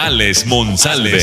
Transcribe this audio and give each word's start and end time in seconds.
Alex 0.00 0.46
Monsalve. 0.46 1.18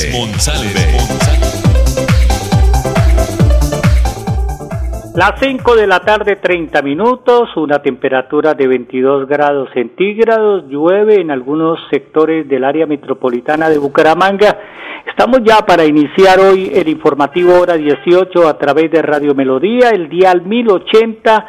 Las 5.15 5.39
5 5.39 5.75
de 5.75 5.88
la 5.88 6.01
tarde, 6.01 6.35
30 6.35 6.81
minutos, 6.81 7.55
una 7.55 7.79
temperatura 7.79 8.53
de 8.53 8.67
22 8.67 9.29
grados 9.29 9.70
centígrados, 9.73 10.65
llueve 10.67 11.21
en 11.21 11.31
algunos 11.31 11.79
sectores 11.89 12.49
del 12.49 12.65
área 12.65 12.85
metropolitana 12.85 13.70
de 13.70 13.77
Bucaramanga. 13.77 14.59
Estamos 15.07 15.39
ya 15.45 15.65
para 15.65 15.85
iniciar 15.85 16.41
hoy 16.41 16.70
el 16.76 16.89
informativo 16.89 17.57
hora 17.57 17.76
18 17.76 18.45
a 18.45 18.57
través 18.57 18.91
de 18.91 19.01
Radio 19.01 19.34
Melodía, 19.34 19.91
el 19.91 20.09
dial 20.09 20.41
1080 20.41 21.45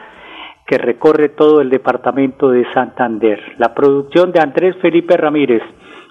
que 0.64 0.78
recorre 0.78 1.30
todo 1.30 1.60
el 1.60 1.70
departamento 1.70 2.50
de 2.50 2.64
Santander. 2.72 3.40
La 3.58 3.74
producción 3.74 4.30
de 4.30 4.40
Andrés 4.40 4.76
Felipe 4.80 5.16
Ramírez. 5.16 5.62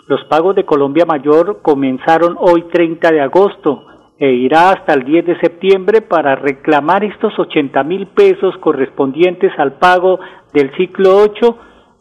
Los 0.08 0.24
pagos 0.26 0.56
de 0.56 0.66
Colombia 0.66 1.04
Mayor 1.08 1.64
comenzaron 1.64 2.36
hoy 2.40 2.66
30 2.72 3.10
de 3.12 3.22
agosto 3.22 3.86
e 4.20 4.32
irá 4.34 4.70
hasta 4.70 4.94
el 4.94 5.04
10 5.04 5.26
de 5.26 5.40
septiembre 5.40 6.02
para 6.02 6.36
reclamar 6.36 7.04
estos 7.04 7.38
80 7.40 7.84
mil 7.84 8.06
pesos 8.08 8.56
correspondientes 8.60 9.52
al 9.58 9.80
pago 9.80 10.20
del 10.54 10.70
ciclo 10.78 11.18
8, 11.18 11.58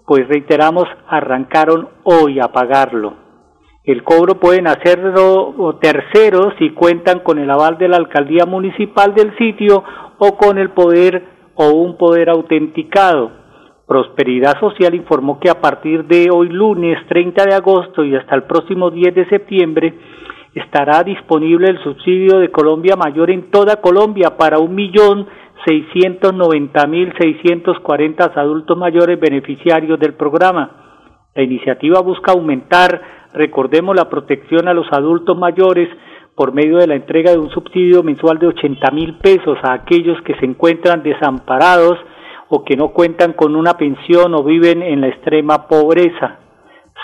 pues 0.06 0.28
reiteramos, 0.28 0.84
arrancaron 1.08 1.88
hoy 2.02 2.40
a 2.40 2.48
pagarlo. 2.48 3.14
El 3.84 4.02
cobro 4.02 4.34
pueden 4.34 4.66
hacerlo 4.66 5.78
terceros 5.80 6.52
si 6.58 6.74
cuentan 6.74 7.20
con 7.20 7.38
el 7.38 7.50
aval 7.50 7.78
de 7.78 7.88
la 7.88 7.96
alcaldía 7.96 8.44
municipal 8.44 9.14
del 9.14 9.34
sitio 9.38 9.82
o 10.18 10.36
con 10.36 10.58
el 10.58 10.70
poder 10.72 11.24
o 11.54 11.70
un 11.70 11.96
poder 11.96 12.28
autenticado. 12.28 13.43
Prosperidad 13.86 14.58
Social 14.60 14.94
informó 14.94 15.38
que 15.38 15.50
a 15.50 15.60
partir 15.60 16.04
de 16.06 16.28
hoy 16.32 16.48
lunes 16.48 16.98
30 17.06 17.44
de 17.44 17.54
agosto 17.54 18.02
y 18.02 18.16
hasta 18.16 18.34
el 18.34 18.44
próximo 18.44 18.90
10 18.90 19.14
de 19.14 19.28
septiembre 19.28 19.94
estará 20.54 21.02
disponible 21.02 21.68
el 21.68 21.82
subsidio 21.82 22.38
de 22.38 22.50
Colombia 22.50 22.96
Mayor 22.96 23.30
en 23.30 23.50
toda 23.50 23.82
Colombia 23.82 24.36
para 24.38 24.58
un 24.58 24.74
millón 24.74 25.26
seiscientos 25.66 26.32
noventa 26.34 26.86
mil 26.86 27.12
seiscientos 27.18 27.78
cuarenta 27.80 28.32
adultos 28.34 28.76
mayores 28.76 29.20
beneficiarios 29.20 29.98
del 29.98 30.14
programa. 30.14 30.70
La 31.34 31.42
iniciativa 31.42 32.00
busca 32.00 32.32
aumentar, 32.32 33.02
recordemos, 33.34 33.96
la 33.96 34.08
protección 34.08 34.68
a 34.68 34.74
los 34.74 34.86
adultos 34.92 35.36
mayores 35.36 35.88
por 36.34 36.52
medio 36.54 36.78
de 36.78 36.86
la 36.86 36.94
entrega 36.94 37.32
de 37.32 37.38
un 37.38 37.50
subsidio 37.50 38.02
mensual 38.02 38.38
de 38.38 38.46
ochenta 38.46 38.90
mil 38.90 39.18
pesos 39.18 39.58
a 39.62 39.74
aquellos 39.74 40.20
que 40.22 40.34
se 40.36 40.46
encuentran 40.46 41.02
desamparados 41.02 41.98
o 42.54 42.64
que 42.64 42.76
no 42.76 42.90
cuentan 42.90 43.32
con 43.32 43.56
una 43.56 43.76
pensión 43.76 44.32
o 44.32 44.44
viven 44.44 44.80
en 44.80 45.00
la 45.00 45.08
extrema 45.08 45.66
pobreza. 45.66 46.38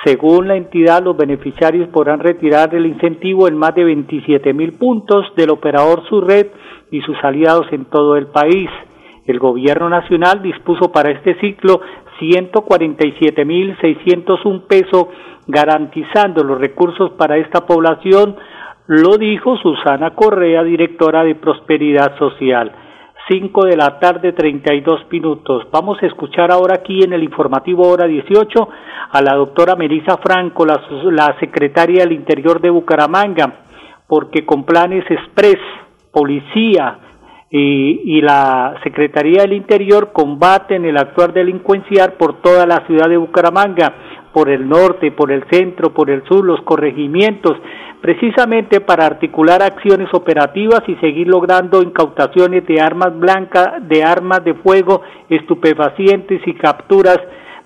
Según 0.05 0.47
la 0.47 0.55
entidad, 0.55 1.03
los 1.03 1.17
beneficiarios 1.17 1.89
podrán 1.89 2.21
retirar 2.21 2.73
el 2.73 2.87
incentivo 2.87 3.49
en 3.49 3.59
más 3.59 3.75
de 3.75 3.83
27 3.83 4.55
mil 4.55 4.75
puntos 4.75 5.27
del 5.35 5.51
operador 5.51 6.05
Surred 6.09 6.47
y 6.93 7.01
sus 7.01 7.17
aliados 7.25 7.67
en 7.73 7.87
todo 7.87 8.17
el 8.17 8.29
país. 8.29 8.71
El 9.27 9.41
gobierno 9.41 9.89
nacional 9.89 10.41
dispuso 10.41 10.93
para 10.93 11.11
este 11.11 11.35
ciclo 11.41 11.81
147 12.21 13.45
mil 13.45 13.77
601 13.81 14.63
pesos 14.69 15.09
garantizando 15.49 16.45
los 16.45 16.61
recursos 16.61 17.11
para 17.19 17.39
esta 17.39 17.67
población, 17.67 18.37
lo 18.87 19.19
dijo 19.19 19.57
Susana 19.57 20.15
Correa, 20.15 20.63
directora 20.63 21.25
de 21.25 21.35
Prosperidad 21.35 22.17
Social. 22.19 22.71
5 23.31 23.65
de 23.67 23.77
la 23.77 24.01
tarde, 24.01 24.33
32 24.33 25.07
minutos. 25.09 25.69
Vamos 25.71 26.03
a 26.03 26.07
escuchar 26.07 26.51
ahora 26.51 26.75
aquí 26.75 27.05
en 27.05 27.13
el 27.13 27.23
informativo 27.23 27.87
hora 27.87 28.09
18 28.09 28.69
a 29.13 29.23
la 29.23 29.37
doctora 29.37 29.77
Melisa 29.77 30.17
Franco, 30.17 30.67
la, 30.67 30.83
la 31.13 31.39
secretaria 31.39 32.03
del 32.03 32.11
Interior 32.11 32.61
de 32.61 32.71
Bucaramanga, 32.71 33.61
porque 34.09 34.45
con 34.45 34.65
planes 34.65 35.05
express, 35.09 35.61
policía 36.11 36.99
y, 37.51 38.17
y 38.17 38.21
la 38.21 38.75
Secretaría 38.83 39.43
del 39.43 39.53
Interior 39.53 40.11
combaten 40.13 40.85
el 40.85 40.97
actuar 40.97 41.33
delincuencial 41.33 42.15
por 42.15 42.43
toda 42.43 42.67
la 42.67 42.85
ciudad 42.89 43.09
de 43.09 43.17
Bucaramanga, 43.17 43.95
por 44.33 44.49
el 44.49 44.69
norte, 44.69 45.13
por 45.13 45.33
el 45.33 45.45
centro, 45.51 45.93
por 45.93 46.11
el 46.11 46.23
sur, 46.25 46.45
los 46.45 46.63
corregimientos, 46.63 47.57
precisamente 48.01 48.81
para 48.81 49.07
articular 49.07 49.63
acciones 49.63 50.09
operativas 50.13 50.83
y 50.87 50.95
seguir 50.97 51.29
logrando 51.29 51.83
incautaciones 51.83 52.67
de 52.67 52.81
armas 52.81 53.19
blancas, 53.19 53.87
de 53.89 54.03
armas 54.03 54.45
de 54.45 54.55
fuego, 54.55 55.03
estupefacientes 55.29 56.41
y 56.47 56.55
capturas 56.55 57.19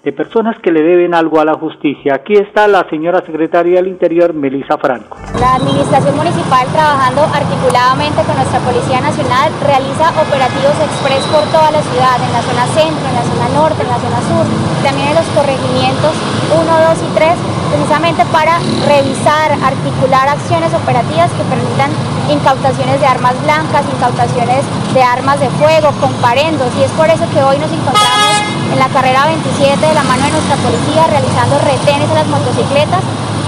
de 0.04 0.12
personas 0.12 0.60
que 0.60 0.70
le 0.70 0.82
deben 0.82 1.15
algo 1.15 1.41
a 1.41 1.44
la 1.44 1.54
justicia. 1.54 2.15
Aquí 2.15 2.34
está 2.34 2.69
la 2.69 2.84
señora 2.91 3.25
secretaria 3.25 3.81
del 3.81 3.88
Interior, 3.88 4.34
Melisa 4.34 4.76
Franco. 4.76 5.16
La 5.41 5.56
Administración 5.56 6.15
Municipal, 6.15 6.69
trabajando 6.69 7.25
articuladamente 7.32 8.20
con 8.28 8.37
nuestra 8.37 8.60
Policía 8.60 9.00
Nacional, 9.00 9.48
realiza 9.64 10.12
operativos 10.12 10.76
express 10.76 11.25
por 11.32 11.44
toda 11.48 11.72
la 11.72 11.81
ciudad, 11.81 12.20
en 12.20 12.32
la 12.37 12.43
zona 12.44 12.64
centro, 12.76 13.00
en 13.00 13.16
la 13.16 13.25
zona 13.25 13.48
norte, 13.56 13.81
en 13.81 13.88
la 13.88 14.00
zona 14.04 14.20
sur, 14.28 14.44
también 14.84 15.09
en 15.09 15.16
los 15.16 15.28
corregimientos 15.32 16.12
1, 16.53 16.69
2 16.69 17.00
y 17.00 17.10
3, 17.16 17.32
precisamente 17.72 18.22
para 18.28 18.60
revisar, 18.84 19.56
articular 19.56 20.28
acciones 20.28 20.69
operativas 20.76 21.32
que 21.32 21.48
permitan 21.48 21.88
incautaciones 22.28 23.00
de 23.00 23.06
armas 23.09 23.41
blancas, 23.41 23.88
incautaciones 23.88 24.69
de 24.93 25.00
armas 25.00 25.41
de 25.41 25.48
fuego, 25.56 25.97
comparendos, 25.97 26.69
y 26.76 26.84
es 26.84 26.93
por 26.93 27.09
eso 27.09 27.25
que 27.32 27.41
hoy 27.41 27.56
nos 27.56 27.72
encontramos 27.72 28.33
en 28.72 28.78
la 28.78 28.88
carrera 28.88 29.26
27 29.26 29.76
de 29.76 29.94
la 29.94 30.02
mano 30.02 30.25
de 30.25 30.32
nuestra 30.32 30.56
policía 30.56 31.06
realizando 31.06 31.58
retenes 31.58 32.10
a 32.10 32.14
las 32.14 32.26
motocicletas 32.26 33.02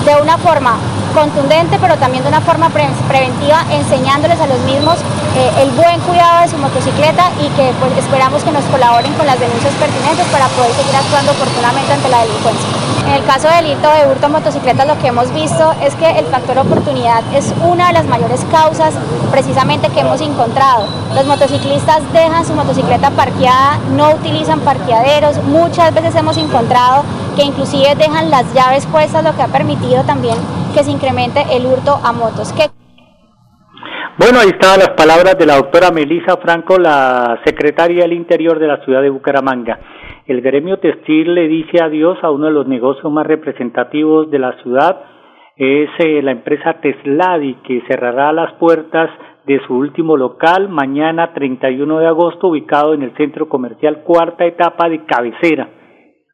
de 0.04 0.15
una 0.22 0.38
forma 0.38 0.77
contundente, 1.15 1.78
pero 1.81 1.97
también 1.97 2.22
de 2.22 2.28
una 2.28 2.41
forma 2.41 2.69
preventiva, 2.71 3.65
enseñándoles 3.71 4.38
a 4.41 4.47
los 4.47 4.60
mismos 4.60 4.99
eh, 5.34 5.62
el 5.62 5.71
buen 5.72 5.99
cuidado 6.00 6.43
de 6.43 6.49
su 6.49 6.59
motocicleta 6.59 7.31
y 7.41 7.49
que 7.56 7.72
pues, 7.81 7.97
esperamos 7.99 8.44
que 8.44 8.53
nos 8.53 8.65
colaboren 8.66 9.12
con 9.15 9.27
las 9.27 9.41
denuncias 9.41 9.72
pertinentes 9.75 10.27
para 10.28 10.47
poder 10.49 10.72
seguir 10.72 10.94
actuando 10.94 11.33
oportunamente 11.33 11.93
ante 11.93 12.09
la 12.09 12.21
delincuencia. 12.21 12.85
En 13.06 13.12
el 13.12 13.25
caso 13.25 13.49
del 13.49 13.65
delito 13.65 13.89
de 13.89 14.11
hurto 14.11 14.27
a 14.27 14.28
motocicletas 14.28 14.87
lo 14.87 14.99
que 14.99 15.06
hemos 15.06 15.33
visto 15.33 15.72
es 15.81 15.94
que 15.94 16.19
el 16.19 16.27
factor 16.27 16.59
oportunidad 16.59 17.22
es 17.33 17.55
una 17.62 17.87
de 17.87 17.93
las 17.93 18.06
mayores 18.06 18.44
causas 18.50 18.94
precisamente 19.31 19.89
que 19.91 20.00
hemos 20.00 20.21
encontrado. 20.21 20.87
Los 21.15 21.25
motociclistas 21.25 22.00
dejan 22.12 22.45
su 22.45 22.55
motocicleta 22.55 23.11
parqueada, 23.11 23.78
no 23.95 24.11
utilizan 24.11 24.59
parqueaderos, 24.61 25.43
muchas 25.45 25.95
veces 25.95 26.16
hemos 26.16 26.37
encontrado 26.37 27.05
que 27.37 27.45
inclusive 27.45 27.95
dejan 27.95 28.28
las 28.31 28.53
llaves 28.55 28.87
puestas, 28.87 29.22
lo 29.22 29.37
que 29.37 29.43
ha 29.43 29.49
permitido 29.49 30.03
también 30.03 30.37
que 30.75 30.83
se 30.83 30.91
incremente 30.91 31.47
el 31.50 31.65
hurto 31.65 32.00
a 32.03 32.12
motos. 32.12 32.53
Bueno, 34.19 34.38
ahí 34.38 34.49
estaban 34.49 34.78
las 34.78 34.97
palabras 34.97 35.37
de 35.38 35.44
la 35.44 35.56
doctora 35.56 35.91
Melisa 35.91 36.38
Franco, 36.38 36.78
la 36.78 37.38
secretaria 37.44 38.04
del 38.04 38.15
Interior 38.15 38.59
de 38.59 38.66
la 38.66 38.82
ciudad 38.82 39.03
de 39.03 39.10
Bucaramanga. 39.10 39.78
El 40.27 40.41
gremio 40.41 40.78
textil 40.78 41.34
le 41.34 41.47
dice 41.47 41.82
adiós 41.82 42.16
a 42.22 42.31
uno 42.31 42.47
de 42.47 42.53
los 42.53 42.66
negocios 42.66 43.12
más 43.12 43.27
representativos 43.27 44.30
de 44.30 44.39
la 44.39 44.57
ciudad, 44.63 45.03
es 45.59 45.91
eh, 45.98 46.22
la 46.22 46.30
empresa 46.30 46.80
Tesladi, 46.80 47.57
que 47.57 47.83
cerrará 47.91 48.33
las 48.33 48.54
puertas 48.54 49.10
de 49.45 49.60
su 49.66 49.74
último 49.74 50.16
local 50.16 50.71
mañana 50.71 51.34
31 51.34 51.98
de 51.98 52.07
agosto, 52.07 52.48
ubicado 52.48 52.95
en 52.95 53.03
el 53.03 53.15
centro 53.18 53.51
comercial 53.51 54.03
cuarta 54.03 54.47
etapa 54.47 54.89
de 54.89 55.04
cabecera. 55.04 55.68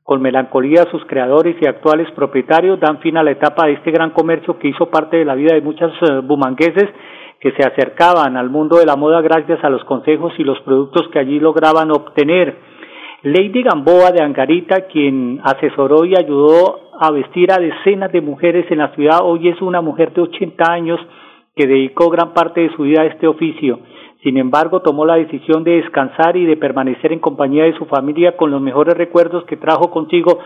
Con 0.05 0.23
melancolía 0.23 0.85
sus 0.93 1.05
creadores 1.07 1.57
y 1.61 1.67
actuales 1.67 2.09
propietarios 2.13 2.79
dan 2.79 3.01
fin 3.01 3.17
a 3.17 3.25
la 3.25 3.33
etapa 3.33 3.67
de 3.67 3.73
este 3.73 3.91
gran 3.91 4.11
comercio 4.11 4.57
que 4.61 4.69
hizo 4.69 4.87
parte 4.89 5.17
de 5.17 5.25
la 5.25 5.35
vida 5.35 5.53
de 5.55 5.63
muchos 5.63 5.93
eh, 6.03 6.21
bumangueses 6.23 6.89
que 7.43 7.51
se 7.53 7.67
acercaban 7.67 8.37
al 8.37 8.51
mundo 8.51 8.79
de 8.79 8.87
la 8.87 8.95
moda 8.95 9.21
gracias 9.21 9.63
a 9.65 9.69
los 9.69 9.83
consejos 9.85 10.33
y 10.39 10.45
los 10.45 10.61
productos 10.61 11.09
que 11.09 11.19
allí 11.19 11.41
lograban 11.41 11.91
obtener. 11.91 12.57
Lady 13.25 13.65
Gamboa 13.65 14.13
de 14.13 14.23
Angarita, 14.23 14.87
quien 14.87 15.41
asesoró 15.43 16.05
y 16.05 16.15
ayudó 16.15 16.93
a 17.01 17.11
vestir 17.11 17.51
a 17.51 17.59
decenas 17.59 18.13
de 18.13 18.21
mujeres 18.21 18.71
en 18.71 18.79
la 18.79 18.95
ciudad, 18.95 19.23
hoy 19.25 19.49
es 19.49 19.61
una 19.61 19.81
mujer 19.81 20.13
de 20.13 20.23
80 20.23 20.73
años 20.73 21.01
que 21.57 21.67
dedicó 21.67 22.11
gran 22.11 22.33
parte 22.33 22.61
de 22.61 22.77
su 22.77 22.83
vida 22.83 23.03
a 23.03 23.07
este 23.07 23.27
oficio. 23.27 23.81
Sin 24.23 24.37
embargo, 24.37 24.81
tomó 24.81 25.05
la 25.05 25.17
decisión 25.17 25.65
de 25.65 25.83
descansar 25.83 26.37
y 26.37 26.47
de 26.47 26.57
permanecer 26.57 27.13
en 27.13 27.19
compañía 27.19 27.65
de 27.65 27.77
su 27.77 27.87
familia 27.87 28.37
con 28.37 28.53
los 28.53 28.61
mejores 28.61 28.95
recuerdos 28.95 29.45
que 29.47 29.57
trajo 29.57 29.91
consigo 29.91 30.39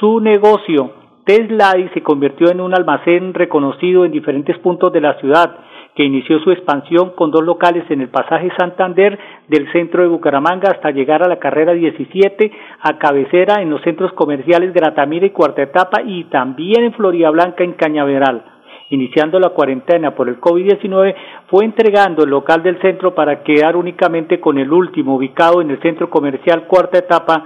su 0.00 0.18
negocio, 0.18 0.90
Tesla 1.24 1.78
y 1.78 1.88
se 1.90 2.02
convirtió 2.02 2.50
en 2.50 2.60
un 2.60 2.74
almacén 2.74 3.34
reconocido 3.34 4.04
en 4.04 4.10
diferentes 4.10 4.58
puntos 4.58 4.92
de 4.92 5.00
la 5.00 5.14
ciudad 5.20 5.58
que 6.00 6.06
inició 6.06 6.38
su 6.40 6.50
expansión 6.50 7.10
con 7.10 7.30
dos 7.30 7.44
locales 7.44 7.84
en 7.90 8.00
el 8.00 8.08
pasaje 8.08 8.50
Santander 8.58 9.18
del 9.48 9.70
centro 9.70 10.00
de 10.00 10.08
Bucaramanga 10.08 10.70
hasta 10.70 10.92
llegar 10.92 11.22
a 11.22 11.28
la 11.28 11.38
carrera 11.38 11.74
17 11.74 12.50
a 12.80 12.96
cabecera 12.96 13.60
en 13.60 13.68
los 13.68 13.82
centros 13.82 14.10
comerciales 14.14 14.72
Gratamira 14.72 15.26
y 15.26 15.30
Cuarta 15.30 15.60
Etapa 15.60 16.00
y 16.00 16.24
también 16.30 16.84
en 16.84 16.94
Florida 16.94 17.28
Blanca 17.28 17.64
en 17.64 17.74
Cañaveral. 17.74 18.42
Iniciando 18.88 19.38
la 19.38 19.50
cuarentena 19.50 20.14
por 20.14 20.30
el 20.30 20.40
COVID-19, 20.40 21.14
fue 21.48 21.66
entregando 21.66 22.24
el 22.24 22.30
local 22.30 22.62
del 22.62 22.80
centro 22.80 23.14
para 23.14 23.42
quedar 23.42 23.76
únicamente 23.76 24.40
con 24.40 24.56
el 24.56 24.72
último, 24.72 25.16
ubicado 25.16 25.60
en 25.60 25.70
el 25.70 25.82
centro 25.82 26.08
comercial 26.08 26.66
Cuarta 26.66 26.96
Etapa, 26.96 27.44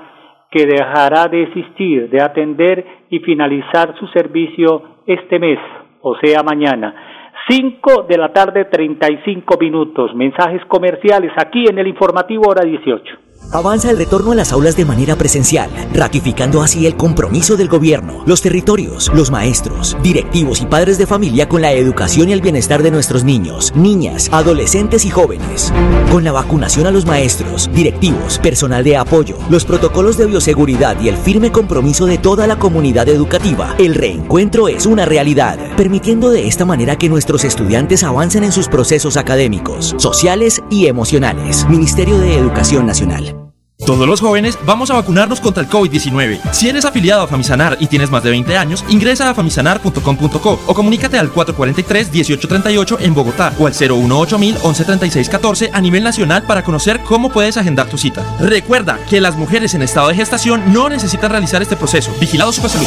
que 0.49 0.65
dejará 0.65 1.27
de 1.27 1.43
existir, 1.43 2.09
de 2.09 2.23
atender 2.23 2.87
y 3.11 3.19
finalizar 3.19 3.97
su 3.99 4.07
servicio 4.07 5.01
este 5.09 5.41
mes, 5.41 5.59
o 6.03 6.15
sea, 6.23 6.45
mañana. 6.45 7.15
5 7.49 8.07
de 8.09 8.19
la 8.19 8.33
tarde, 8.33 8.65
35 8.67 9.57
minutos. 9.59 10.15
Mensajes 10.15 10.65
comerciales 10.67 11.33
aquí 11.37 11.67
en 11.69 11.79
el 11.79 11.87
informativo 11.89 12.49
hora 12.49 12.65
18. 12.65 13.24
Avanza 13.53 13.91
el 13.91 13.99
retorno 13.99 14.33
a 14.33 14.35
las 14.35 14.53
aulas 14.53 14.77
de 14.77 14.85
manera 14.85 15.17
presencial, 15.17 15.71
ratificando 15.93 16.63
así 16.63 16.87
el 16.87 16.97
compromiso 16.97 17.57
del 17.57 17.69
gobierno, 17.69 18.25
los 18.27 18.43
territorios, 18.43 19.11
los 19.15 19.31
maestros, 19.31 19.97
directivos 20.03 20.61
y 20.61 20.67
padres 20.67 20.99
de 20.99 21.07
familia 21.07 21.49
con 21.49 21.63
la 21.63 21.73
educación 21.73 22.29
y 22.29 22.33
el 22.33 22.41
bienestar 22.41 22.83
de 22.83 22.91
nuestros 22.91 23.23
niños, 23.23 23.73
niñas, 23.77 24.29
adolescentes 24.33 25.05
y 25.05 25.11
jóvenes. 25.11 25.73
Con 26.11 26.25
la 26.25 26.33
vacunación 26.33 26.87
a 26.87 26.91
los 26.91 27.07
maestros, 27.07 27.71
directivos, 27.73 28.39
personal 28.39 28.83
de 28.83 28.97
apoyo, 28.97 29.37
los 29.51 29.65
protocolos 29.65 30.17
de 30.17 30.27
bioseguridad 30.27 31.01
y 31.01 31.09
el 31.09 31.17
firme 31.17 31.53
compromiso 31.53 32.07
de 32.07 32.19
toda 32.19 32.47
la 32.47 32.59
comunidad 32.59 33.09
educativa, 33.09 33.75
el 33.79 33.95
reencuentro 33.95 34.69
es 34.69 34.87
una 34.87 35.05
realidad, 35.05 35.59
permitiendo 35.77 36.31
de 36.31 36.49
esta 36.49 36.65
manera 36.65 36.97
que 36.97 37.09
nuestros 37.09 37.45
estudiantes 37.45 38.03
avancen 38.03 38.45
en 38.45 38.53
sus 38.53 38.69
procesos 38.69 39.17
académicos, 39.17 39.95
sociales 39.99 40.63
y 40.71 40.87
emocionales. 40.87 41.69
Ministerio 41.69 42.19
de 42.19 42.37
Educación 42.37 42.87
Nacional. 42.87 43.34
Todos 43.79 44.09
los 44.09 44.21
jóvenes 44.21 44.57
vamos 44.65 44.91
a 44.91 44.95
vacunarnos 44.95 45.41
contra 45.41 45.63
el 45.63 45.69
COVID-19. 45.69 46.53
Si 46.53 46.69
eres 46.69 46.85
afiliado 46.85 47.23
a 47.23 47.27
Famisanar 47.27 47.77
y 47.81 47.89
tienes 47.89 48.09
más 48.11 48.23
de 48.23 48.31
20 48.31 48.57
años, 48.57 48.85
ingresa 48.89 49.29
a 49.29 49.35
famisanar.com.co 49.35 50.61
o 50.67 50.75
comunícate 50.75 51.19
al 51.19 51.33
443-1838 51.33 52.99
en 53.01 53.15
Bogotá 53.15 53.53
o 53.59 53.67
al 53.67 53.73
018 53.73 54.39
113614 54.39 55.71
a 55.73 55.81
nivel 55.81 56.05
nacional 56.05 56.45
para 56.45 56.63
conocer 56.63 57.01
cómo 57.01 57.31
puedes 57.31 57.57
agendar 57.57 57.89
tu 57.89 57.99
cita. 57.99 58.25
Recuerda 58.41 58.99
que 59.11 59.21
las 59.21 59.37
mujeres 59.37 59.75
en 59.75 59.83
estado 59.83 60.09
de 60.09 60.15
gestación 60.15 60.73
no 60.73 60.89
necesitan 60.89 61.33
realizar 61.33 61.61
este 61.61 61.77
proceso. 61.77 62.15
Vigilado 62.21 62.53
Supersalud. 62.53 62.87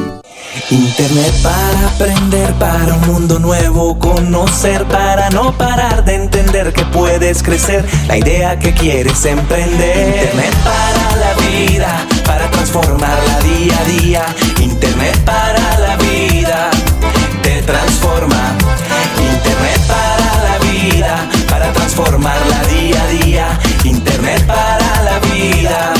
Internet 0.71 1.33
para 1.43 1.87
aprender, 1.87 2.53
para 2.53 2.93
un 2.93 3.05
mundo 3.05 3.39
nuevo, 3.39 3.99
conocer, 3.99 4.85
para 4.85 5.29
no 5.29 5.51
parar 5.57 6.05
de 6.05 6.15
entender 6.15 6.71
que 6.71 6.85
puedes 6.85 7.43
crecer, 7.43 7.83
la 8.07 8.17
idea 8.17 8.57
que 8.57 8.73
quieres 8.73 9.25
emprender. 9.25 10.15
Internet 10.15 10.55
para 10.63 11.15
la 11.17 11.33
vida, 11.45 12.07
para 12.25 12.49
transformarla 12.51 13.39
día 13.41 13.77
a 13.77 13.83
día. 13.83 14.25
Internet 14.61 15.19
para 15.25 15.79
la 15.79 15.97
vida, 15.97 16.71
te 17.43 17.61
transforma. 17.63 18.55
Internet 19.19 19.81
para 19.87 20.43
la 20.43 20.57
vida, 20.71 21.29
para 21.49 21.73
transformarla 21.73 22.63
día 22.67 23.03
a 23.03 23.07
día. 23.07 23.59
Internet 23.83 24.47
para 24.47 25.03
la 25.03 25.19
vida, 25.35 25.93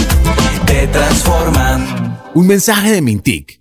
te 0.66 0.88
transforma. 0.88 2.22
Un 2.34 2.48
mensaje 2.48 2.90
de 2.92 3.02
Mintic 3.02 3.61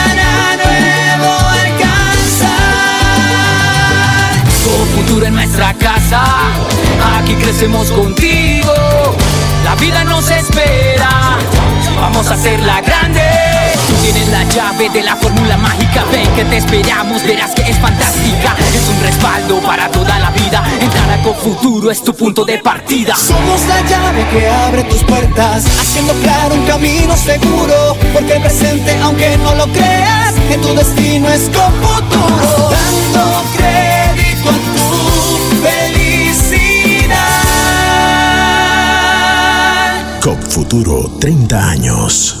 crecemos 7.51 7.91
contigo. 7.91 8.73
La 9.65 9.75
vida 9.75 10.05
nos 10.05 10.29
espera 10.31 11.37
hacerla 12.31 12.79
grande. 12.81 13.21
Tú 13.87 13.93
tienes 14.03 14.27
la 14.29 14.43
llave 14.45 14.89
de 14.89 15.03
la 15.03 15.17
fórmula 15.17 15.57
mágica, 15.57 16.05
ven 16.11 16.27
que 16.33 16.45
te 16.45 16.57
esperamos, 16.57 17.23
verás 17.23 17.51
que 17.53 17.63
es 17.63 17.77
fantástica. 17.77 18.55
Es 18.73 18.87
un 18.87 19.03
respaldo 19.03 19.59
para 19.59 19.89
toda 19.89 20.17
la 20.19 20.29
vida. 20.31 20.63
Entrar 20.79 21.11
a 21.11 21.21
Futuro 21.41 21.91
es 21.91 22.03
tu 22.03 22.13
punto 22.13 22.45
de 22.45 22.59
partida. 22.59 23.15
Somos 23.15 23.61
la 23.67 23.81
llave 23.81 24.25
que 24.31 24.47
abre 24.47 24.83
tus 24.85 25.03
puertas, 25.03 25.65
haciendo 25.65 26.13
claro 26.21 26.55
un 26.55 26.65
camino 26.65 27.17
seguro. 27.17 27.97
Porque 28.13 28.35
el 28.35 28.41
presente, 28.41 28.97
aunque 29.03 29.37
no 29.37 29.55
lo 29.55 29.67
creas, 29.67 30.35
en 30.49 30.61
tu 30.61 30.73
destino 30.73 31.27
es 31.29 31.49
con 31.49 31.73
futuro. 31.81 32.69
Dando 32.71 33.43
crédito 33.57 34.49
a 34.49 34.53
tu 34.53 35.61
felicidad. 35.63 36.10
COP 40.21 40.43
Futuro 40.49 41.17
30 41.19 41.69
años. 41.69 42.40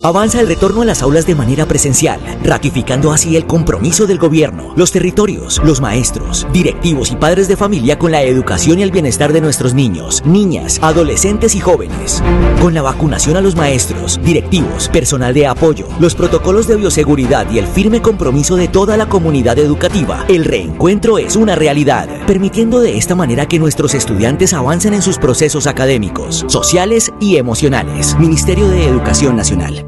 Avanza 0.00 0.40
el 0.40 0.46
retorno 0.46 0.82
a 0.82 0.84
las 0.84 1.02
aulas 1.02 1.26
de 1.26 1.34
manera 1.34 1.66
presencial, 1.66 2.20
ratificando 2.44 3.10
así 3.10 3.36
el 3.36 3.46
compromiso 3.46 4.06
del 4.06 4.18
gobierno, 4.18 4.72
los 4.76 4.92
territorios, 4.92 5.60
los 5.64 5.80
maestros, 5.80 6.46
directivos 6.52 7.10
y 7.10 7.16
padres 7.16 7.48
de 7.48 7.56
familia 7.56 7.98
con 7.98 8.12
la 8.12 8.22
educación 8.22 8.78
y 8.78 8.84
el 8.84 8.92
bienestar 8.92 9.32
de 9.32 9.40
nuestros 9.40 9.74
niños, 9.74 10.22
niñas, 10.24 10.78
adolescentes 10.82 11.56
y 11.56 11.60
jóvenes. 11.60 12.22
Con 12.62 12.74
la 12.74 12.82
vacunación 12.82 13.36
a 13.38 13.40
los 13.40 13.56
maestros, 13.56 14.20
directivos, 14.22 14.88
personal 14.88 15.34
de 15.34 15.48
apoyo, 15.48 15.88
los 15.98 16.14
protocolos 16.14 16.68
de 16.68 16.76
bioseguridad 16.76 17.50
y 17.50 17.58
el 17.58 17.66
firme 17.66 18.00
compromiso 18.00 18.54
de 18.54 18.68
toda 18.68 18.96
la 18.96 19.08
comunidad 19.08 19.58
educativa, 19.58 20.24
el 20.28 20.44
reencuentro 20.44 21.18
es 21.18 21.34
una 21.34 21.56
realidad, 21.56 22.08
permitiendo 22.24 22.78
de 22.78 22.98
esta 22.98 23.16
manera 23.16 23.46
que 23.46 23.58
nuestros 23.58 23.94
estudiantes 23.94 24.52
avancen 24.52 24.94
en 24.94 25.02
sus 25.02 25.18
procesos 25.18 25.66
académicos, 25.66 26.44
sociales 26.46 27.12
y 27.18 27.36
emocionales. 27.36 28.16
Ministerio 28.20 28.68
de 28.68 28.86
Educación 28.86 29.34
Nacional. 29.34 29.87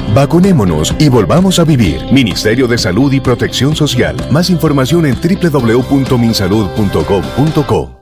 Vacunémonos 0.13 0.93
y 0.99 1.07
volvamos 1.07 1.57
a 1.59 1.63
vivir. 1.63 2.01
Ministerio 2.11 2.67
de 2.67 2.77
Salud 2.77 3.13
y 3.13 3.21
Protección 3.21 3.73
Social. 3.75 4.17
Más 4.29 4.49
información 4.49 5.05
en 5.05 5.15
www.minsalud.gov.co. 5.15 8.01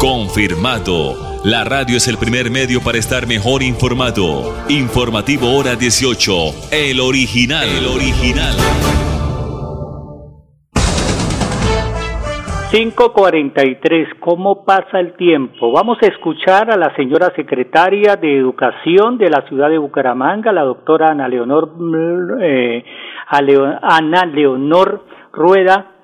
Confirmado. 0.00 1.40
La 1.44 1.64
radio 1.64 1.96
es 1.96 2.08
el 2.08 2.18
primer 2.18 2.50
medio 2.50 2.80
para 2.80 2.98
estar 2.98 3.26
mejor 3.26 3.62
informado. 3.62 4.54
Informativo 4.68 5.56
Hora 5.56 5.76
18. 5.76 6.32
El 6.72 7.00
original. 7.00 7.68
El 7.68 7.86
original. 7.86 8.56
543. 12.72 14.08
¿Cómo 14.20 14.64
pasa 14.64 15.00
el 15.00 15.14
tiempo? 15.14 15.72
Vamos 15.72 15.98
a 16.02 16.06
escuchar 16.06 16.70
a 16.70 16.76
la 16.76 16.94
señora 16.96 17.32
secretaria 17.34 18.16
de 18.16 18.36
Educación 18.36 19.16
de 19.18 19.30
la 19.30 19.46
ciudad 19.48 19.70
de 19.70 19.78
Bucaramanga, 19.78 20.52
la 20.52 20.62
doctora 20.62 21.12
Ana 21.12 21.28
Leonor, 21.28 21.72
eh, 22.42 22.84
Ana 23.28 24.26
Leonor 24.26 25.04
Rueda, 25.32 25.95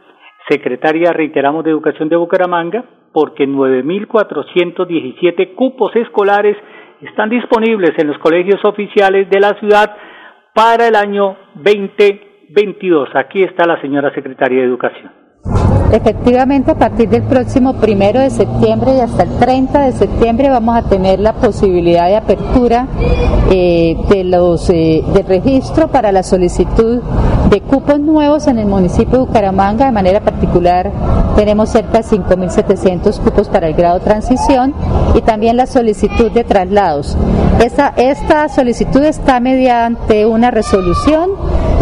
secretaria, 0.53 1.13
reiteramos, 1.13 1.65
de 1.65 1.71
Educación 1.71 2.09
de 2.09 2.15
Bucaramanga, 2.17 2.85
porque 3.13 3.49
9.417 3.49 5.55
cupos 5.55 5.95
escolares 5.97 6.57
están 7.01 7.31
disponibles 7.31 7.93
en 7.99 8.09
los 8.09 8.19
colegios 8.19 8.63
oficiales 8.65 9.31
de 9.31 9.41
la 9.41 9.59
ciudad 9.59 9.97
para 10.55 10.89
el 10.89 10.95
año 10.95 11.37
2022. 11.55 13.09
Aquí 13.15 13.43
está 13.43 13.67
la 13.67 13.81
señora 13.81 14.13
secretaria 14.15 14.61
de 14.61 14.67
Educación. 14.67 15.11
Efectivamente, 15.93 16.71
a 16.71 16.79
partir 16.79 17.09
del 17.09 17.25
próximo 17.25 17.79
primero 17.79 18.21
de 18.21 18.31
septiembre 18.31 18.93
y 18.97 19.01
hasta 19.01 19.25
el 19.25 19.39
30 19.39 19.87
de 19.87 19.93
septiembre 19.93 20.49
vamos 20.49 20.77
a 20.77 20.89
tener 20.89 21.21
la 21.21 21.35
posibilidad 21.35 22.07
de 22.07 22.17
apertura 22.17 22.87
eh, 23.51 23.97
de 24.09 24.25
los 24.25 24.71
eh, 24.71 25.03
de 25.13 25.23
registro 25.23 25.89
para 25.89 26.11
la 26.11 26.23
solicitud 26.23 27.03
de 27.53 27.61
cupos 27.61 28.01
nuevos 28.01 28.47
en 28.47 28.59
el 28.59 28.65
municipio 28.65 29.19
de 29.19 29.27
Bucaramanga, 29.27 29.85
de 29.85 29.93
manera 29.93 30.21
particular 30.21 30.91
tenemos 31.37 31.69
cerca 31.69 31.99
de 31.99 32.05
5.700 32.05 33.21
cupos 33.21 33.51
para 33.51 33.69
el 33.69 33.75
grado 33.75 34.01
transición 34.01 34.75
y 35.15 35.21
también 35.21 35.59
la 35.59 35.67
solicitud 35.67 36.31
de 36.31 36.45
traslados. 36.45 37.15
Esta, 37.61 38.49
solicitud 38.49 39.05
está 39.05 39.39
mediante 39.39 40.25
una 40.25 40.51
resolución 40.51 41.31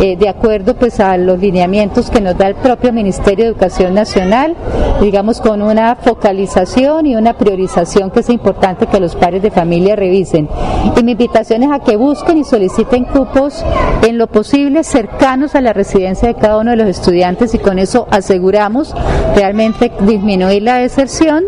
eh, 0.01 0.17
de 0.17 0.29
acuerdo 0.29 0.75
pues 0.75 0.99
a 0.99 1.17
los 1.17 1.39
lineamientos 1.39 2.11
que 2.11 2.21
nos 2.21 2.37
da 2.37 2.49
el 2.49 2.57
propio 2.57 2.93
Ministerio 2.93 3.45
de 3.45 3.53
Educación 3.53 3.95
Nacional, 3.95 4.57
digamos 5.01 5.41
con 5.41 5.63
una 5.63 5.97
focalización 5.97 7.07
y 7.07 7.17
una 7.17 7.35
priorización 7.35 8.11
que 8.11 8.21
es 8.21 8.29
importante 8.29 8.87
que 8.87 9.01
los 9.01 9.17
padres 9.17 9.43
de 9.43 9.51
familia 9.51 9.97
revisen. 9.97 10.49
Y 10.97 11.03
mi 11.03 11.13
invitación 11.13 11.63
es 11.63 11.71
a 11.73 11.81
que 11.81 11.97
busquen 11.97 12.39
y 12.39 12.45
soliciten 12.45 13.05
cupos 13.05 13.65
en 14.07 14.19
lo 14.19 14.27
posible 14.27 14.85
cercanos 14.85 15.55
a 15.55 15.61
la 15.61 15.73
residencia 15.73 16.29
de 16.29 16.35
cada 16.35 16.59
uno 16.59 16.73
de 16.73 16.77
los 16.77 16.89
estudiantes 16.89 17.55
y 17.55 17.59
con 17.59 17.79
eso 17.79 18.07
aseguramos 18.11 18.95
realmente 19.35 19.91
disminuir 20.01 20.63
la 20.63 20.77
deserción 20.77 21.45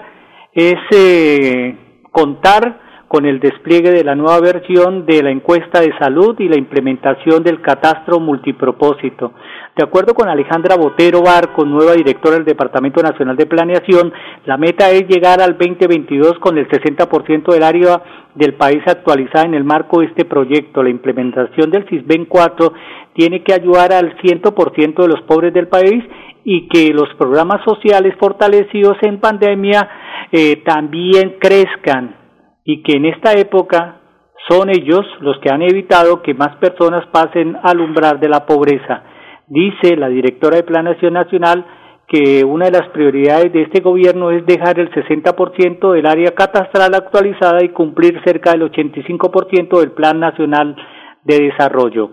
es 0.53 0.75
eh, 0.91 1.75
contar 2.11 2.84
con 3.07 3.25
el 3.25 3.39
despliegue 3.39 3.91
de 3.91 4.03
la 4.03 4.15
nueva 4.15 4.39
versión 4.39 5.05
de 5.05 5.21
la 5.21 5.29
encuesta 5.29 5.79
de 5.79 5.93
salud 5.99 6.35
y 6.39 6.49
la 6.49 6.57
implementación 6.57 7.43
del 7.43 7.61
catastro 7.61 8.19
multipropósito. 8.19 9.33
De 9.75 9.83
acuerdo 9.83 10.13
con 10.13 10.27
Alejandra 10.27 10.75
Botero 10.75 11.21
Barco, 11.21 11.65
nueva 11.65 11.93
directora 11.93 12.35
del 12.35 12.45
Departamento 12.45 13.01
Nacional 13.03 13.35
de 13.35 13.45
Planeación, 13.45 14.11
la 14.45 14.57
meta 14.57 14.89
es 14.89 15.07
llegar 15.07 15.41
al 15.41 15.57
2022 15.57 16.39
con 16.39 16.57
el 16.57 16.67
60% 16.67 17.53
del 17.53 17.63
área 17.63 18.01
del 18.33 18.55
país 18.55 18.81
actualizada 18.87 19.45
en 19.45 19.53
el 19.53 19.63
marco 19.63 19.99
de 19.99 20.07
este 20.07 20.25
proyecto. 20.25 20.81
La 20.81 20.89
implementación 20.89 21.69
del 21.69 21.87
CISBEN 21.87 22.25
4 22.25 22.73
tiene 23.13 23.43
que 23.43 23.53
ayudar 23.53 23.93
al 23.93 24.17
100% 24.17 24.95
de 24.95 25.07
los 25.07 25.21
pobres 25.21 25.53
del 25.53 25.67
país 25.67 26.03
y 26.43 26.67
que 26.67 26.93
los 26.93 27.13
programas 27.17 27.63
sociales 27.63 28.13
fortalecidos 28.19 28.97
en 29.01 29.19
pandemia 29.19 29.89
eh, 30.31 30.61
también 30.65 31.35
crezcan 31.39 32.24
y 32.65 32.81
que 32.81 32.97
en 32.97 33.05
esta 33.05 33.33
época 33.33 34.01
son 34.49 34.69
ellos 34.69 35.05
los 35.21 35.37
que 35.39 35.49
han 35.49 35.61
evitado 35.61 36.21
que 36.21 36.33
más 36.33 36.55
personas 36.57 37.05
pasen 37.07 37.55
al 37.63 37.79
umbral 37.79 38.19
de 38.19 38.29
la 38.29 38.45
pobreza. 38.45 39.03
Dice 39.47 39.95
la 39.95 40.09
directora 40.09 40.57
de 40.57 40.63
Planación 40.63 41.13
Nacional 41.13 41.65
que 42.07 42.43
una 42.43 42.65
de 42.65 42.71
las 42.71 42.89
prioridades 42.89 43.53
de 43.53 43.63
este 43.63 43.81
gobierno 43.81 44.31
es 44.31 44.45
dejar 44.45 44.79
el 44.79 44.91
60% 44.91 45.91
del 45.91 46.05
área 46.05 46.31
catastral 46.31 46.93
actualizada 46.93 47.63
y 47.63 47.69
cumplir 47.69 48.21
cerca 48.23 48.51
del 48.51 48.71
85% 48.71 49.79
del 49.79 49.91
Plan 49.91 50.19
Nacional 50.19 50.75
de 51.23 51.39
Desarrollo. 51.39 52.11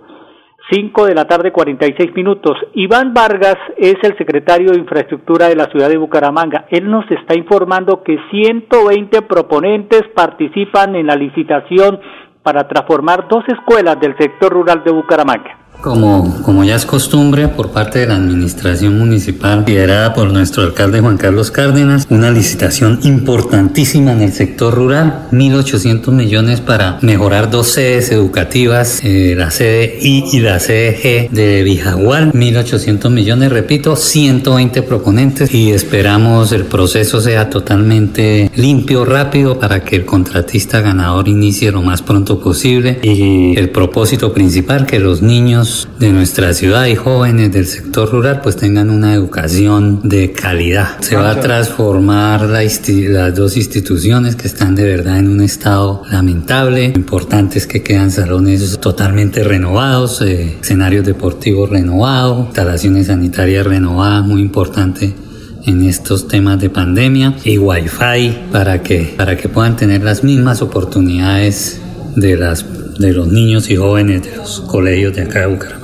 5 0.70 1.06
de 1.06 1.14
la 1.14 1.26
tarde 1.26 1.52
46 1.52 2.14
minutos. 2.14 2.56
Iván 2.74 3.12
Vargas 3.12 3.56
es 3.76 3.96
el 4.02 4.16
secretario 4.16 4.72
de 4.72 4.78
Infraestructura 4.78 5.48
de 5.48 5.56
la 5.56 5.66
ciudad 5.66 5.88
de 5.88 5.96
Bucaramanga. 5.96 6.66
Él 6.70 6.90
nos 6.90 7.10
está 7.10 7.36
informando 7.36 8.02
que 8.02 8.16
120 8.30 9.22
proponentes 9.22 10.02
participan 10.14 10.94
en 10.96 11.06
la 11.06 11.16
licitación 11.16 12.00
para 12.42 12.66
transformar 12.68 13.28
dos 13.28 13.44
escuelas 13.48 14.00
del 14.00 14.16
sector 14.16 14.52
rural 14.52 14.82
de 14.84 14.92
Bucaramanga. 14.92 15.61
Como, 15.82 16.40
como 16.44 16.62
ya 16.62 16.76
es 16.76 16.86
costumbre 16.86 17.48
por 17.48 17.72
parte 17.72 17.98
de 17.98 18.06
la 18.06 18.14
administración 18.14 18.96
municipal 18.96 19.64
liderada 19.66 20.14
por 20.14 20.30
nuestro 20.32 20.62
alcalde 20.62 21.00
Juan 21.00 21.16
Carlos 21.16 21.50
Cárdenas, 21.50 22.06
una 22.08 22.30
licitación 22.30 23.00
importantísima 23.02 24.12
en 24.12 24.22
el 24.22 24.32
sector 24.32 24.72
rural, 24.72 25.26
1.800 25.32 26.12
millones 26.12 26.60
para 26.60 26.98
mejorar 27.02 27.50
dos 27.50 27.66
sedes 27.66 28.12
educativas, 28.12 29.00
eh, 29.02 29.34
la 29.36 29.50
sede 29.50 29.98
I 30.00 30.24
y 30.32 30.38
la 30.38 30.60
sede 30.60 30.96
G 31.02 31.30
de 31.30 31.64
Vijagual, 31.64 32.30
1.800 32.30 33.10
millones, 33.10 33.50
repito, 33.50 33.96
120 33.96 34.82
proponentes. 34.82 35.52
Y 35.52 35.72
esperamos 35.72 36.52
el 36.52 36.64
proceso 36.64 37.20
sea 37.20 37.50
totalmente 37.50 38.52
limpio, 38.54 39.04
rápido 39.04 39.58
para 39.58 39.82
que 39.82 39.96
el 39.96 40.04
contratista 40.04 40.80
ganador 40.80 41.26
inicie 41.26 41.72
lo 41.72 41.82
más 41.82 42.02
pronto 42.02 42.38
posible. 42.38 43.00
Y 43.02 43.58
el 43.58 43.70
propósito 43.70 44.32
principal 44.32 44.86
que 44.86 45.00
los 45.00 45.22
niños 45.22 45.71
de 45.98 46.10
nuestra 46.10 46.52
ciudad 46.54 46.86
y 46.86 46.94
jóvenes 46.94 47.52
del 47.52 47.66
sector 47.66 48.10
rural 48.10 48.40
pues 48.42 48.56
tengan 48.56 48.90
una 48.90 49.14
educación 49.14 50.00
de 50.02 50.32
calidad. 50.32 51.00
Se 51.00 51.16
va 51.16 51.30
a 51.30 51.40
transformar 51.40 52.42
las 52.42 53.34
dos 53.34 53.56
instituciones 53.56 54.36
que 54.36 54.48
están 54.48 54.74
de 54.74 54.84
verdad 54.84 55.18
en 55.18 55.28
un 55.28 55.40
estado 55.40 56.02
lamentable. 56.10 56.88
Lo 56.90 56.98
importante 56.98 57.58
es 57.58 57.66
que 57.66 57.82
quedan 57.82 58.10
salones 58.10 58.78
totalmente 58.80 59.44
renovados, 59.44 60.20
eh, 60.22 60.56
escenarios 60.60 61.04
deportivos 61.04 61.70
renovados, 61.70 62.46
instalaciones 62.46 63.06
sanitarias 63.06 63.66
renovadas, 63.66 64.24
muy 64.24 64.40
importante 64.42 65.14
en 65.64 65.82
estos 65.82 66.28
temas 66.28 66.60
de 66.60 66.70
pandemia 66.70 67.36
y 67.44 67.58
wifi 67.58 68.36
para 68.50 68.82
que 68.82 69.14
para 69.16 69.36
que 69.36 69.48
puedan 69.48 69.76
tener 69.76 70.02
las 70.02 70.24
mismas 70.24 70.60
oportunidades 70.60 71.80
de 72.16 72.36
las 72.36 72.64
de 72.98 73.12
los 73.12 73.28
niños 73.28 73.70
y 73.70 73.76
jóvenes 73.76 74.22
de 74.22 74.36
los 74.36 74.60
colegios 74.70 75.14
de 75.14 75.22
acá 75.22 75.40
de 75.40 75.46
Bucaramanga. 75.46 75.82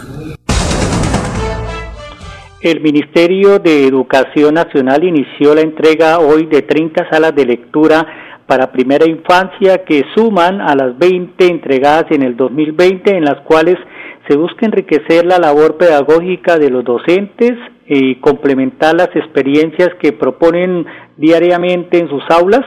El 2.61 2.81
Ministerio 2.81 3.61
de 3.61 3.87
Educación 3.87 4.55
Nacional 4.55 5.05
inició 5.05 5.55
la 5.55 5.61
entrega 5.61 6.19
hoy 6.19 6.47
de 6.47 6.63
30 6.63 7.09
salas 7.09 7.35
de 7.35 7.47
lectura 7.47 8.07
para 8.47 8.73
primera 8.73 9.07
infancia 9.09 9.85
que 9.85 10.05
suman 10.17 10.61
a 10.61 10.75
las 10.75 10.99
20 10.99 11.47
entregadas 11.47 12.07
en 12.11 12.23
el 12.23 12.37
2020 12.37 13.17
en 13.17 13.25
las 13.25 13.41
cuales 13.43 13.77
se 14.29 14.37
busca 14.37 14.67
enriquecer 14.67 15.25
la 15.25 15.39
labor 15.39 15.77
pedagógica 15.77 16.59
de 16.59 16.71
los 16.71 16.85
docentes 16.85 17.53
y 17.87 18.17
complementar 18.17 18.95
las 18.95 19.15
experiencias 19.15 19.91
que 20.01 20.13
proponen 20.13 20.85
diariamente 21.17 21.99
en 21.99 22.09
sus 22.09 22.23
aulas 22.29 22.63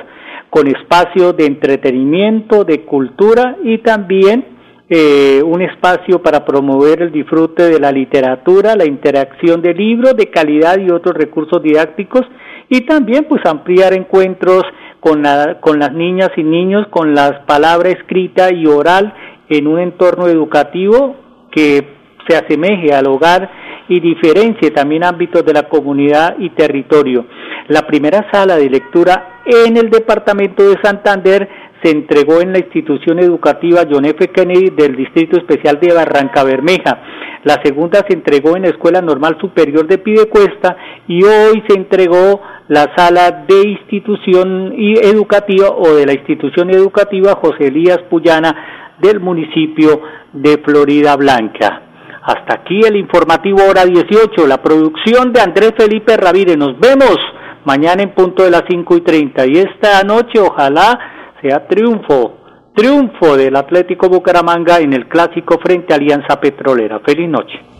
con 0.52 0.68
espacios 0.68 1.36
de 1.38 1.46
entretenimiento, 1.46 2.66
de 2.66 2.82
cultura 2.82 3.56
y 3.64 3.78
también 3.78 4.46
eh, 4.90 5.42
un 5.42 5.62
espacio 5.62 6.22
para 6.22 6.44
promover 6.44 7.04
el 7.04 7.12
disfrute 7.14 7.70
de 7.70 7.80
la 7.80 7.94
literatura, 7.94 8.76
la 8.76 8.86
interacción 8.86 9.62
de 9.62 9.74
libros 9.74 10.18
de 10.18 10.30
calidad 10.30 10.78
y 10.78 10.92
otros 10.92 11.16
recursos 11.16 11.64
didácticos 11.64 12.24
y 12.68 12.82
también 12.82 13.24
pues 13.30 13.42
ampliar 13.46 13.94
encuentros 13.94 14.64
con, 15.00 15.24
con 15.62 15.80
las 15.80 15.94
niñas 15.94 16.32
y 16.36 16.44
niños 16.44 16.86
con 16.90 17.16
las 17.16 17.32
palabras 17.48 17.94
escrita 17.94 18.54
y 18.54 18.68
oral 18.68 19.14
en 19.48 19.68
un 19.68 19.80
entorno 19.80 20.28
educativo 20.28 21.16
que 21.50 21.88
se 22.28 22.36
asemeje 22.36 22.94
al 22.94 23.08
hogar 23.08 23.50
y 23.92 24.00
diferencie 24.00 24.72
también 24.72 25.04
ámbitos 25.04 25.44
de 25.46 25.52
la 25.52 25.64
comunidad 25.64 26.38
y 26.40 26.52
territorio. 26.52 27.26
La 27.68 27.86
primera 27.86 28.26
sala 28.32 28.56
de 28.56 28.70
lectura 28.70 29.42
en 29.46 29.76
el 29.76 29.90
departamento 29.90 30.64
de 30.64 30.78
Santander 30.82 31.50
se 31.84 31.92
entregó 31.92 32.40
en 32.40 32.54
la 32.54 32.60
institución 32.60 33.20
educativa 33.20 33.82
John 33.92 34.06
F. 34.06 34.30
Kennedy 34.30 34.70
del 34.70 34.96
Distrito 34.96 35.38
Especial 35.38 35.78
de 35.82 35.94
Barranca 35.94 36.46
Bermeja. 36.46 37.02
La 37.44 37.60
segunda 37.66 38.00
se 38.08 38.14
entregó 38.14 38.56
en 38.56 38.62
la 38.62 38.70
Escuela 38.70 39.02
Normal 39.02 39.38
Superior 39.42 39.86
de 39.86 39.98
Pidecuesta 39.98 40.78
y 41.10 41.22
hoy 41.26 41.62
se 41.68 41.76
entregó 41.76 42.42
la 42.70 42.94
sala 42.96 43.44
de 43.46 43.72
institución 43.72 44.74
educativa 44.78 45.68
o 45.70 45.96
de 45.96 46.06
la 46.06 46.14
institución 46.14 46.70
educativa 46.70 47.36
José 47.36 47.68
Elías 47.68 48.00
Puyana 48.10 48.96
del 49.02 49.20
municipio 49.20 50.02
de 50.32 50.60
Florida 50.64 51.18
Blanca. 51.18 51.91
Hasta 52.24 52.54
aquí 52.56 52.82
el 52.86 52.98
informativo 52.98 53.64
hora 53.68 53.84
18, 53.84 54.46
la 54.46 54.62
producción 54.62 55.34
de 55.34 55.42
Andrés 55.42 55.74
Felipe 55.76 56.18
Ravírez. 56.18 56.56
Nos 56.56 56.80
vemos 56.80 57.18
mañana 57.66 58.04
en 58.04 58.14
punto 58.14 58.44
de 58.44 58.52
las 58.52 58.64
5 58.70 58.98
y 58.98 59.02
30. 59.02 59.48
Y 59.48 59.58
esta 59.58 60.04
noche 60.04 60.40
ojalá 60.40 61.00
sea 61.42 61.68
triunfo, 61.68 62.38
triunfo 62.76 63.36
del 63.36 63.56
Atlético 63.56 64.08
Bucaramanga 64.08 64.80
en 64.80 64.94
el 64.94 65.08
clásico 65.08 65.60
frente 65.64 65.94
a 65.94 65.96
Alianza 65.96 66.40
Petrolera. 66.40 67.00
Feliz 67.00 67.28
noche. 67.28 67.71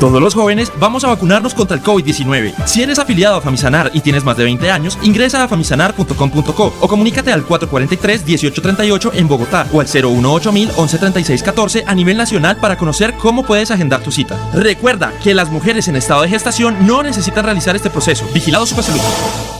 Todos 0.00 0.22
los 0.22 0.34
jóvenes 0.34 0.72
vamos 0.80 1.04
a 1.04 1.08
vacunarnos 1.08 1.52
contra 1.52 1.76
el 1.76 1.82
COVID-19. 1.82 2.54
Si 2.64 2.82
eres 2.82 2.98
afiliado 2.98 3.36
a 3.36 3.42
Famisanar 3.42 3.90
y 3.92 4.00
tienes 4.00 4.24
más 4.24 4.34
de 4.38 4.44
20 4.44 4.70
años, 4.70 4.98
ingresa 5.02 5.44
a 5.44 5.48
famisanar.com.co 5.48 6.74
o 6.80 6.88
comunícate 6.88 7.30
al 7.30 7.46
443-1838 7.46 9.10
en 9.12 9.28
Bogotá 9.28 9.66
o 9.70 9.80
al 9.80 9.86
018 9.86 10.52
113614 10.52 11.84
a 11.86 11.94
nivel 11.94 12.16
nacional 12.16 12.56
para 12.56 12.78
conocer 12.78 13.12
cómo 13.18 13.44
puedes 13.44 13.70
agendar 13.70 14.02
tu 14.02 14.10
cita. 14.10 14.38
Recuerda 14.54 15.12
que 15.22 15.34
las 15.34 15.50
mujeres 15.50 15.86
en 15.88 15.96
estado 15.96 16.22
de 16.22 16.30
gestación 16.30 16.86
no 16.86 17.02
necesitan 17.02 17.44
realizar 17.44 17.76
este 17.76 17.90
proceso. 17.90 18.26
Vigilado 18.32 18.64
Supersalud. 18.64 19.59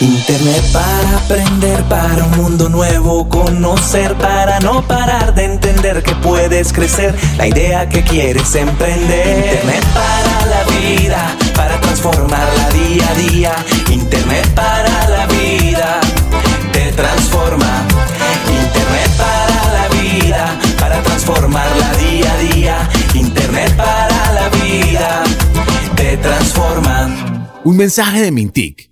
Internet 0.00 0.64
para 0.72 1.18
aprender, 1.18 1.82
para 1.84 2.24
un 2.24 2.36
mundo 2.36 2.68
nuevo, 2.68 3.28
conocer, 3.28 4.14
para 4.14 4.58
no 4.60 4.82
parar 4.86 5.34
de 5.34 5.44
entender 5.44 6.02
que 6.02 6.14
puedes 6.16 6.72
crecer, 6.72 7.14
la 7.36 7.46
idea 7.46 7.88
que 7.88 8.02
quieres 8.02 8.54
emprender. 8.54 9.44
Internet 9.44 9.84
para 9.94 10.46
la 10.46 10.64
vida, 10.64 11.36
para 11.54 11.80
transformarla 11.80 12.68
día 12.70 13.08
a 13.08 13.14
día. 13.14 13.56
Internet 13.90 14.48
para 14.54 15.08
la 15.08 15.26
vida, 15.26 16.00
te 16.72 16.92
transforma. 16.92 17.86
Internet 18.48 19.10
para 19.16 19.72
la 19.72 19.88
vida, 20.00 20.58
para 20.80 21.02
transformarla 21.02 21.92
día 21.94 22.32
a 22.32 22.38
día. 22.38 22.88
Internet 23.14 23.76
para 23.76 24.32
la 24.32 24.48
vida, 24.48 25.22
te 25.94 26.16
transforma. 26.16 27.50
Un 27.64 27.76
mensaje 27.76 28.20
de 28.20 28.32
Mintic. 28.32 28.91